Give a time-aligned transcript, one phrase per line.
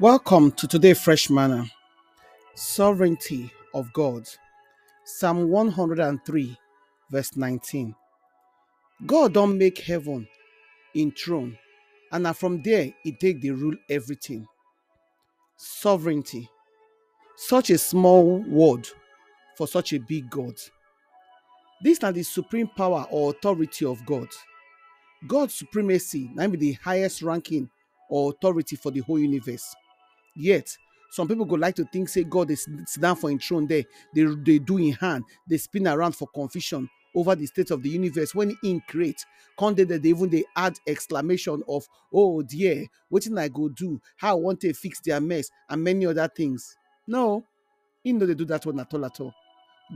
[0.00, 1.66] Welcome to today Fresh Manna
[2.54, 4.26] Sovereignty of God.
[5.04, 6.58] Psalm 103,
[7.10, 7.94] verse 19.
[9.04, 10.26] God don't make heaven
[10.94, 11.58] in throne,
[12.12, 14.46] and from there he take the rule everything.
[15.58, 16.48] Sovereignty.
[17.36, 18.88] Such a small word
[19.58, 20.54] for such a big God.
[21.82, 24.28] This is the supreme power or authority of God.
[25.28, 27.68] God's supremacy na im be the highest ranking
[28.08, 29.76] or authority for the whole universe.
[30.40, 30.76] Yet,
[31.10, 33.84] some people go like to think, say, God is sit down for in throne there.
[34.14, 37.88] They, they do in hand, they spin around for confusion over the state of the
[37.90, 38.34] universe.
[38.34, 39.24] When in create,
[39.58, 44.00] there, they even they add exclamation of, oh dear, what did I go do?
[44.16, 46.76] How I want to fix their mess and many other things.
[47.06, 47.44] No,
[48.02, 49.34] he know they do that one at all at all.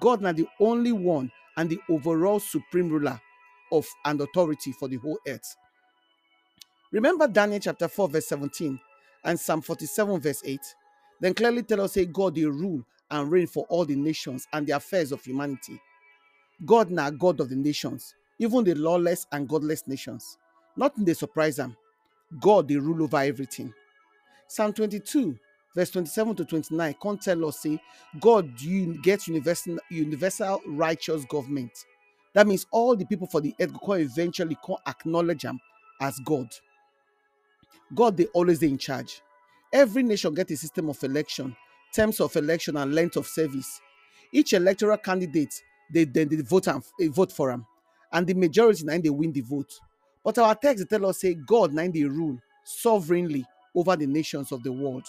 [0.00, 3.20] God now the only one and the overall supreme ruler
[3.72, 5.56] of and authority for the whole earth.
[6.92, 8.78] Remember Daniel chapter 4, verse 17
[9.24, 10.60] and Psalm 47, verse 8.
[11.20, 14.66] Then clearly tell us, say, God, they rule and reign for all the nations and
[14.66, 15.80] the affairs of humanity.
[16.64, 20.36] God now God of the nations, even the lawless and godless nations.
[20.76, 21.76] Nothing they surprise them.
[22.40, 23.72] God, they rule over everything.
[24.48, 25.38] Psalm 22,
[25.74, 27.80] verse 27 to 29, can't tell us, say,
[28.20, 31.72] God, you get universal, universal righteous government.
[32.34, 35.60] That means all the people for the earth will eventually can acknowledge him
[36.00, 36.48] as God.
[37.94, 39.20] God, they always in charge.
[39.72, 41.56] Every nation get a system of election,
[41.94, 43.80] terms of election, and length of service.
[44.32, 45.54] Each electoral candidate,
[45.92, 47.66] they then they vote and they vote for them,
[48.12, 49.72] and the majority nine they win the vote.
[50.24, 54.62] But our text tell us say God nine they rule sovereignly over the nations of
[54.62, 55.06] the world.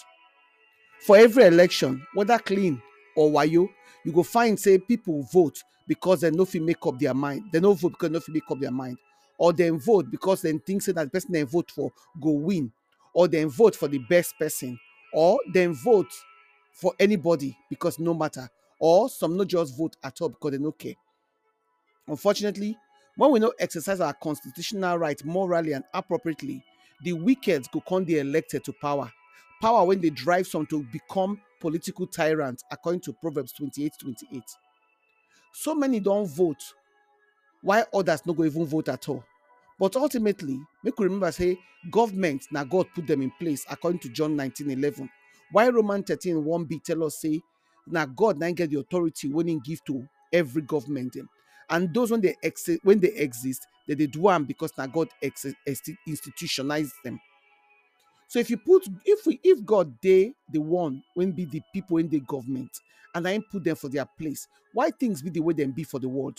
[1.00, 2.80] For every election, whether clean
[3.16, 3.70] or wayo, you
[4.04, 7.44] you go find say people vote because they no fit make up their mind.
[7.52, 8.98] They no vote because they no fit make up their mind,
[9.42, 11.90] or then vote because then think say that the person they vote for
[12.22, 12.70] go win,
[13.12, 14.78] or then vote for the best person,
[15.12, 16.06] or then vote
[16.70, 20.70] for anybody because no matter, or some not just vote at all because they no
[20.70, 20.94] care.
[22.06, 22.78] Unfortunately,
[23.16, 26.62] when we no exercise our constitutional right morally and appropriately,
[27.02, 29.10] the wicked go come dey elected to power.
[29.60, 34.44] Power when they drive some to become political tyrants, according to Proverbs 28 28.
[35.52, 36.62] So many don't vote,
[37.60, 39.24] why others not go even vote at all.
[39.82, 41.58] But ultimately, make we remember say
[41.90, 45.10] government now God put them in place according to John 19 11.
[45.50, 47.40] While Roman 13 1b tell us say
[47.88, 51.16] now God now get the authority when he give to every government.
[51.68, 55.08] And those when they exist when they exist, that they do them because now God
[55.20, 55.46] ex-
[56.06, 57.18] institutionalized them.
[58.28, 61.96] So if you put if we if God they the one when be the people
[61.96, 62.70] in the government
[63.16, 65.98] and I put them for their place, why things be the way them be for
[65.98, 66.38] the world?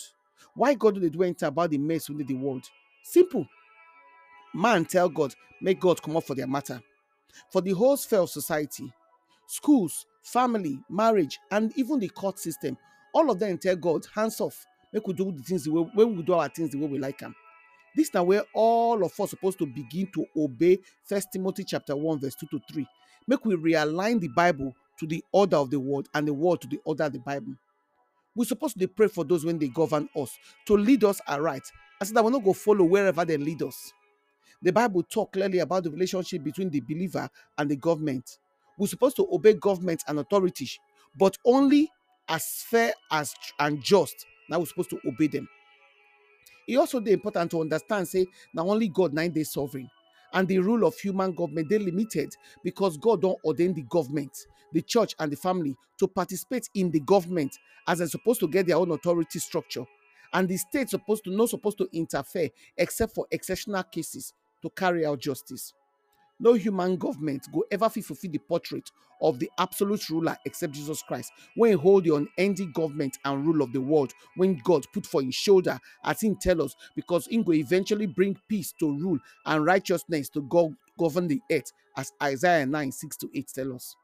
[0.54, 2.64] Why God do they do anything about the mess within the world?
[3.04, 3.46] Simple.
[4.54, 6.80] Man tell God, make God come up for their matter.
[7.52, 8.90] For the whole sphere of society,
[9.46, 12.78] schools, family, marriage, and even the court system,
[13.12, 14.64] all of them tell God, hands off.
[14.90, 16.98] Make we do the things the way when we do our things the way we
[16.98, 17.34] like them.
[17.94, 22.20] This now where all of us supposed to begin to obey First Timothy chapter 1,
[22.20, 22.86] verse 2 to 3.
[23.26, 26.68] Make we realign the Bible to the order of the world and the world to
[26.68, 27.52] the order of the Bible.
[28.34, 30.30] We're supposed to pray for those when they govern us
[30.66, 31.62] to lead us aright.
[32.00, 33.92] I said that we're not go follow wherever they lead us.
[34.62, 37.28] The Bible talk clearly about the relationship between the believer
[37.58, 38.38] and the government.
[38.78, 40.78] We're supposed to obey government and authorities,
[41.18, 41.90] but only
[42.28, 44.26] as fair as and just.
[44.48, 45.48] Now we're supposed to obey them.
[46.68, 49.90] E also dey important to understand say na only God nine dey sovereign
[50.32, 54.80] and the rule of human government dey limited because God don't ordain the government, the
[54.82, 58.76] church and the family to participate in the government as they're supposed to get their
[58.76, 59.84] own authority structure.
[60.34, 65.06] And the state supposed to not supposed to interfere except for exceptional cases to carry
[65.06, 65.72] out justice.
[66.40, 68.90] No human government go ever fulfill the portrait
[69.22, 71.32] of the absolute ruler except Jesus Christ.
[71.54, 75.22] When he hold the unending government and rule of the world, when God put for
[75.22, 79.64] his shoulder, as he tell us, because he will eventually bring peace to rule and
[79.64, 83.94] righteousness to go govern the earth, as Isaiah 9, 6 to 8 tell us.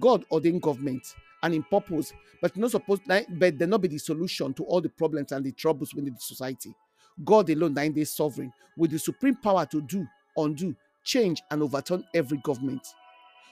[0.00, 1.14] God ordained government
[1.44, 4.88] and in purpose, but not supposed but they not be the solution to all the
[4.88, 6.74] problems and the troubles within the society.
[7.22, 10.06] God alone nine days sovereign with the supreme power to do,
[10.36, 10.74] undo,
[11.04, 12.86] change, and overturn every government.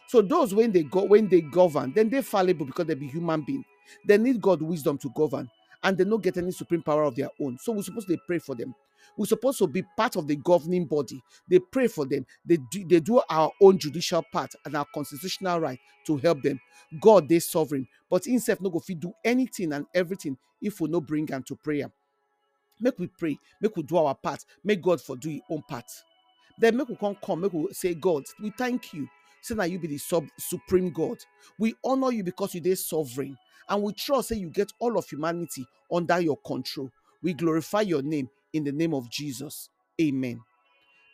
[0.09, 3.43] So those when they go when they govern, then they're fallible because they be human
[3.43, 3.65] being.
[4.07, 5.51] They need God wisdom to govern,
[5.83, 7.59] and they don't get any supreme power of their own.
[7.59, 8.75] So we're supposed to pray for them.
[9.17, 11.23] We're supposed to be part of the governing body.
[11.49, 12.27] They pray for them.
[12.45, 16.61] They do, they do our own judicial part and our constitutional right to help them.
[17.01, 21.01] God, they sovereign, but himself no go fit do anything and everything if we no
[21.01, 21.91] bring them to prayer.
[22.81, 25.91] Make we pray, make we do our part, make God for do own part.
[26.59, 29.09] Then make we come come, make we say, God, we thank you
[29.43, 31.19] say now you be the sub supreme God.
[31.59, 33.37] We honor you because you dey sovereign,
[33.69, 36.91] and we trust that you get all of humanity under your control.
[37.23, 39.69] We glorify your name in the name of Jesus.
[40.01, 40.41] Amen.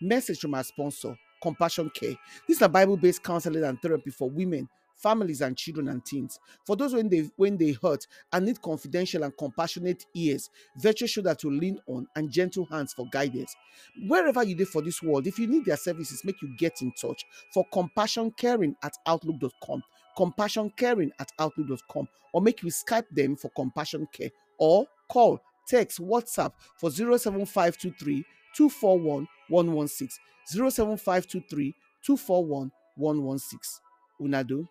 [0.00, 2.14] Message from our sponsor, Compassion Care.
[2.46, 6.38] This is a Bible-based counseling and therapy for women, families, and children and teens.
[6.66, 11.34] For those when they when they hurt and need confidential and compassionate ears, virtual shoulder
[11.34, 13.54] to lean on, and gentle hands for guidance.
[14.06, 16.92] Wherever you live for this world, if you need their services, make you get in
[16.92, 19.82] touch for compassion caring at outlook.com.
[20.16, 26.00] Compassion caring at outlook.com or make you Skype them for compassion care or call, text,
[26.00, 28.24] WhatsApp for 07523
[28.56, 33.80] 241 116 07523 241 116.
[34.20, 34.66] Unado.